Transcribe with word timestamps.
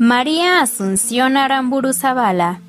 María 0.00 0.62
Asunción 0.62 1.36
Aramburu 1.36 1.92
Zavala 1.92 2.60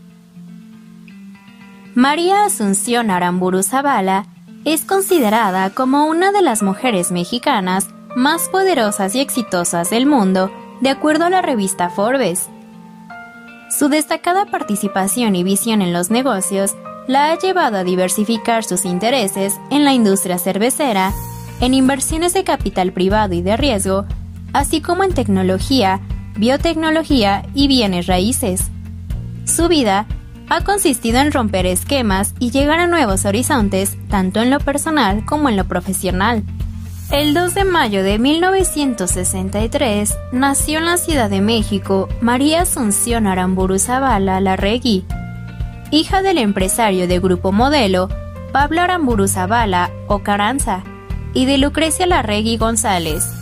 María 1.93 2.43
Asunción 2.43 3.11
Aramburu 3.11 3.61
Zavala 3.61 4.25
es 4.65 4.83
considerada 4.83 5.69
como 5.69 6.07
una 6.07 6.31
de 6.31 6.41
las 6.41 6.63
mujeres 6.63 7.11
mexicanas 7.11 7.87
más 8.15 8.49
poderosas 8.49 9.13
y 9.13 9.19
exitosas 9.19 9.91
del 9.91 10.07
mundo, 10.07 10.51
de 10.81 10.89
acuerdo 10.89 11.25
a 11.25 11.29
la 11.29 11.43
revista 11.43 11.91
Forbes. 11.91 12.49
Su 13.69 13.89
destacada 13.89 14.45
participación 14.45 15.35
y 15.35 15.43
visión 15.43 15.83
en 15.83 15.93
los 15.93 16.09
negocios 16.09 16.75
la 17.05 17.31
ha 17.31 17.37
llevado 17.37 17.77
a 17.77 17.83
diversificar 17.83 18.63
sus 18.63 18.85
intereses 18.85 19.59
en 19.69 19.85
la 19.85 19.93
industria 19.93 20.39
cervecera, 20.39 21.13
en 21.61 21.75
inversiones 21.75 22.33
de 22.33 22.43
capital 22.43 22.91
privado 22.91 23.35
y 23.35 23.43
de 23.43 23.55
riesgo, 23.55 24.05
así 24.51 24.81
como 24.81 25.03
en 25.03 25.13
tecnología, 25.13 26.01
biotecnología 26.39 27.45
y 27.53 27.67
bienes 27.67 28.07
raíces. 28.07 28.71
Su 29.45 29.67
vida 29.67 30.07
ha 30.49 30.63
consistido 30.63 31.19
en 31.19 31.31
romper 31.31 31.65
esquemas 31.65 32.33
y 32.39 32.51
llegar 32.51 32.79
a 32.79 32.87
nuevos 32.87 33.25
horizontes, 33.25 33.97
tanto 34.09 34.41
en 34.41 34.49
lo 34.49 34.59
personal 34.59 35.25
como 35.25 35.49
en 35.49 35.57
lo 35.57 35.65
profesional. 35.65 36.43
El 37.11 37.33
2 37.33 37.53
de 37.53 37.65
mayo 37.65 38.03
de 38.03 38.19
1963 38.19 40.15
nació 40.31 40.79
en 40.79 40.85
la 40.85 40.97
Ciudad 40.97 41.29
de 41.29 41.41
México 41.41 42.07
María 42.21 42.61
Asunción 42.61 43.27
Aramburu 43.27 43.77
Zavala 43.77 44.39
Larregui, 44.39 45.05
hija 45.91 46.21
del 46.21 46.37
empresario 46.37 47.07
de 47.07 47.19
Grupo 47.19 47.51
Modelo 47.51 48.09
Pablo 48.51 48.81
Aramburu 48.81 49.27
Zavala 49.27 49.91
o 50.07 50.19
Caranza 50.19 50.83
y 51.33 51.45
de 51.45 51.57
Lucrecia 51.57 52.07
Larregui 52.07 52.57
González. 52.57 53.38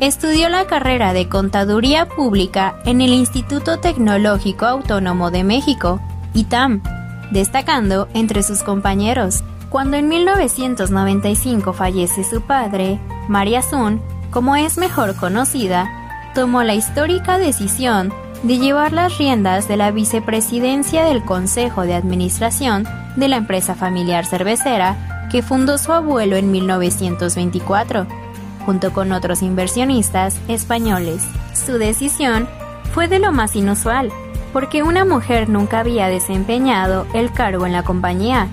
Estudió 0.00 0.48
la 0.48 0.66
carrera 0.66 1.12
de 1.12 1.28
Contaduría 1.28 2.06
Pública 2.08 2.74
en 2.84 3.00
el 3.00 3.12
Instituto 3.12 3.78
Tecnológico 3.78 4.66
Autónomo 4.66 5.30
de 5.30 5.44
México, 5.44 6.00
ITAM, 6.34 6.82
destacando 7.30 8.08
entre 8.12 8.42
sus 8.42 8.64
compañeros. 8.64 9.44
Cuando 9.70 9.96
en 9.96 10.08
1995 10.08 11.72
fallece 11.72 12.24
su 12.24 12.42
padre, 12.42 12.98
María 13.28 13.62
Sun, 13.62 14.02
como 14.30 14.56
es 14.56 14.78
mejor 14.78 15.14
conocida, 15.14 15.88
tomó 16.34 16.64
la 16.64 16.74
histórica 16.74 17.38
decisión 17.38 18.12
de 18.42 18.58
llevar 18.58 18.92
las 18.92 19.16
riendas 19.16 19.68
de 19.68 19.76
la 19.76 19.92
vicepresidencia 19.92 21.04
del 21.04 21.24
Consejo 21.24 21.82
de 21.82 21.94
Administración 21.94 22.84
de 23.14 23.28
la 23.28 23.36
empresa 23.36 23.76
familiar 23.76 24.26
cervecera 24.26 25.28
que 25.30 25.42
fundó 25.42 25.78
su 25.78 25.92
abuelo 25.92 26.36
en 26.36 26.50
1924 26.50 28.23
junto 28.64 28.92
con 28.92 29.12
otros 29.12 29.42
inversionistas 29.42 30.38
españoles. 30.48 31.22
Su 31.52 31.78
decisión 31.78 32.48
fue 32.92 33.08
de 33.08 33.18
lo 33.18 33.32
más 33.32 33.56
inusual, 33.56 34.10
porque 34.52 34.82
una 34.82 35.04
mujer 35.04 35.48
nunca 35.48 35.80
había 35.80 36.08
desempeñado 36.08 37.06
el 37.12 37.32
cargo 37.32 37.66
en 37.66 37.72
la 37.72 37.82
compañía, 37.82 38.48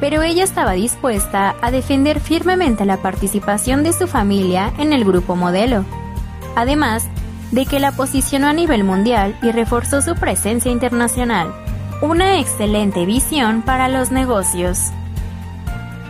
pero 0.00 0.22
ella 0.22 0.44
estaba 0.44 0.72
dispuesta 0.72 1.54
a 1.62 1.70
defender 1.70 2.20
firmemente 2.20 2.84
la 2.84 2.98
participación 2.98 3.82
de 3.82 3.92
su 3.92 4.06
familia 4.06 4.72
en 4.78 4.92
el 4.92 5.04
grupo 5.04 5.36
modelo, 5.36 5.84
además 6.54 7.08
de 7.52 7.66
que 7.66 7.80
la 7.80 7.92
posicionó 7.92 8.48
a 8.48 8.52
nivel 8.52 8.84
mundial 8.84 9.36
y 9.42 9.52
reforzó 9.52 10.02
su 10.02 10.14
presencia 10.14 10.70
internacional. 10.70 11.54
Una 12.02 12.38
excelente 12.38 13.06
visión 13.06 13.62
para 13.62 13.88
los 13.88 14.10
negocios. 14.10 14.90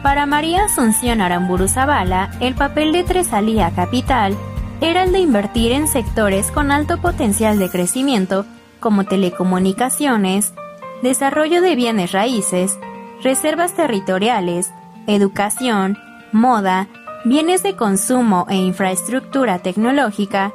Para 0.06 0.24
María 0.24 0.66
Asunción 0.66 1.20
Aramburu 1.20 1.66
Zavala, 1.66 2.30
el 2.38 2.54
papel 2.54 2.92
de 2.92 3.02
Tresalía 3.02 3.72
Capital 3.74 4.36
era 4.80 5.02
el 5.02 5.10
de 5.10 5.18
invertir 5.18 5.72
en 5.72 5.88
sectores 5.88 6.52
con 6.52 6.70
alto 6.70 6.98
potencial 7.00 7.58
de 7.58 7.68
crecimiento 7.68 8.46
como 8.78 9.02
telecomunicaciones, 9.02 10.54
desarrollo 11.03 11.60
de 11.60 11.75
bienes 11.75 12.12
raíces, 12.12 12.78
reservas 13.20 13.75
territoriales, 13.75 14.70
educación, 15.08 15.98
moda, 16.31 16.86
bienes 17.25 17.64
de 17.64 17.75
consumo 17.75 18.47
e 18.48 18.54
infraestructura 18.54 19.58
tecnológica, 19.58 20.52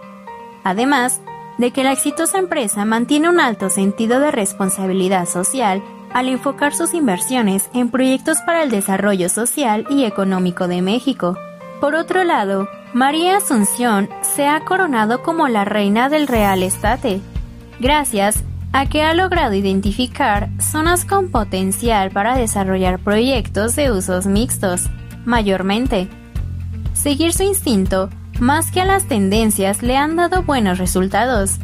además 0.64 1.20
de 1.58 1.72
que 1.72 1.84
la 1.84 1.92
exitosa 1.92 2.38
empresa 2.38 2.86
mantiene 2.86 3.28
un 3.28 3.42
alto 3.42 3.70
sentido 3.70 4.22
de 4.22 4.32
responsabilidad 4.32 5.28
social 5.28 5.84
al 6.14 6.28
enfocar 6.28 6.74
sus 6.74 6.94
inversiones 6.94 7.70
en 7.74 7.90
proyectos 7.90 8.40
para 8.42 8.64
el 8.64 8.70
desarrollo 8.70 9.30
social 9.30 9.86
y 9.90 10.06
económico 10.06 10.68
de 10.68 10.82
México. 10.82 11.38
Por 11.80 11.96
otro 11.96 12.24
lado, 12.24 12.68
María 12.94 13.38
Asunción 13.38 14.10
se 14.22 14.48
ha 14.48 14.60
coronado 14.66 15.24
como 15.24 15.48
la 15.48 15.66
reina 15.66 16.10
del 16.10 16.28
real 16.28 16.62
estate, 16.64 17.22
gracias 17.80 18.44
a 18.74 18.86
que 18.86 19.02
ha 19.02 19.14
logrado 19.14 19.54
identificar 19.54 20.50
zonas 20.60 21.06
con 21.06 21.30
potencial 21.30 22.12
para 22.12 22.38
desarrollar 22.38 23.00
proyectos 23.00 23.76
de 23.76 23.92
usos 23.92 24.26
mixtos, 24.26 24.90
mayormente. 25.26 26.08
Seguir 26.94 27.34
su 27.34 27.44
instinto, 27.44 28.10
más 28.40 28.72
que 28.72 28.82
a 28.82 28.86
las 28.86 29.08
tendencias, 29.08 29.82
le 29.82 29.98
han 29.98 30.16
dado 30.16 30.44
buenos 30.44 30.78
resultados. 30.78 31.58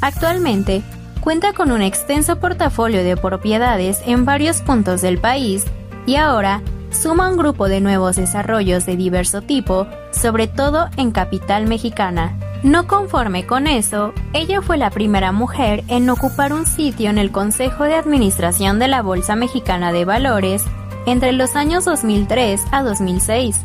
Actualmente, 0.00 0.82
cuenta 1.22 1.52
con 1.52 1.70
un 1.70 1.82
extenso 1.82 2.40
portafolio 2.40 3.04
de 3.04 3.16
propiedades 3.16 4.02
en 4.06 4.24
varios 4.24 4.60
puntos 4.60 5.00
del 5.00 5.18
país 5.18 5.64
y 6.04 6.16
ahora 6.16 6.60
suma 6.90 7.30
un 7.30 7.36
grupo 7.36 7.68
de 7.68 7.80
nuevos 7.80 8.16
desarrollos 8.16 8.84
de 8.86 8.96
diverso 8.96 9.40
tipo, 9.40 9.86
sobre 10.10 10.48
todo 10.48 10.88
en 10.96 11.12
capital 11.12 11.66
mexicana. 11.66 12.36
No 12.64 12.88
conforme 12.88 13.46
con 13.46 13.68
eso, 13.68 14.12
ella 14.32 14.62
fue 14.62 14.76
la 14.76 14.90
primera 14.90 15.30
mujer 15.30 15.84
en 15.86 16.10
ocupar 16.10 16.52
un 16.52 16.66
sitio 16.66 17.08
en 17.08 17.18
el 17.18 17.30
Consejo 17.30 17.84
de 17.84 17.94
Administración 17.94 18.80
de 18.80 18.88
la 18.88 19.00
Bolsa 19.00 19.36
Mexicana 19.36 19.92
de 19.92 20.04
Valores 20.04 20.64
entre 21.06 21.32
los 21.32 21.54
años 21.54 21.84
2003 21.84 22.62
a 22.72 22.82
2006. 22.82 23.60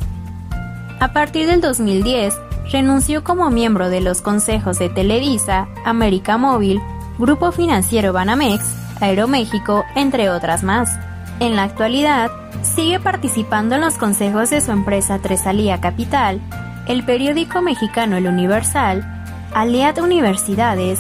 A 1.00 1.12
partir 1.12 1.48
del 1.48 1.62
2010, 1.62 2.40
renunció 2.72 3.24
como 3.24 3.50
miembro 3.50 3.90
de 3.90 4.02
los 4.02 4.22
consejos 4.22 4.78
de 4.78 4.90
Televisa, 4.90 5.68
América 5.86 6.38
Móvil, 6.38 6.80
Grupo 7.18 7.52
Financiero 7.52 8.14
Banamex, 8.14 8.64
Aeroméxico, 9.02 9.86
entre 9.96 10.30
otras 10.30 10.64
más. 10.64 11.00
En 11.40 11.56
la 11.56 11.64
actualidad, 11.64 12.30
sigue 12.62 13.00
participando 13.00 13.76
en 13.76 13.82
los 13.82 13.96
consejos 13.96 14.52
de 14.52 14.62
su 14.62 14.72
empresa 14.72 15.20
Tresalía 15.20 15.82
Capital, 15.82 16.40
el 16.88 17.04
periódico 17.06 17.62
mexicano 17.62 18.18
El 18.18 18.28
Universal, 18.28 19.26
Aliad 19.54 19.98
Universidades, 19.98 21.00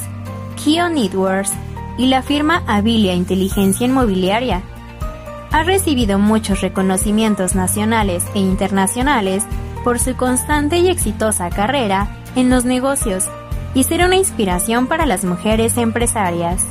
Kio 0.55 0.89
Networks 0.89 1.53
y 1.99 2.07
la 2.07 2.23
firma 2.23 2.63
Avilia 2.67 3.13
Inteligencia 3.13 3.85
Inmobiliaria. 3.85 4.63
Ha 5.51 5.63
recibido 5.63 6.17
muchos 6.17 6.61
reconocimientos 6.61 7.53
nacionales 7.53 8.23
e 8.33 8.39
internacionales 8.39 9.43
por 9.83 9.99
su 9.99 10.15
constante 10.15 10.79
y 10.79 10.89
exitosa 10.89 11.49
carrera 11.49 12.07
en 12.35 12.49
los 12.49 12.65
negocios 12.65 13.25
y 13.73 13.83
ser 13.83 14.05
una 14.05 14.15
inspiración 14.15 14.87
para 14.87 15.05
las 15.05 15.23
mujeres 15.23 15.77
empresarias. 15.77 16.65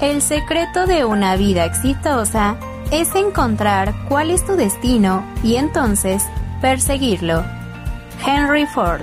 El 0.00 0.20
secreto 0.20 0.86
de 0.86 1.04
una 1.04 1.36
vida 1.36 1.64
exitosa 1.64 2.56
es 2.90 3.14
encontrar 3.14 3.94
cuál 4.08 4.30
es 4.30 4.44
tu 4.44 4.56
destino 4.56 5.24
y 5.42 5.56
entonces 5.56 6.24
perseguirlo. 6.60 7.44
Henry 8.26 8.66
Ford 8.66 9.02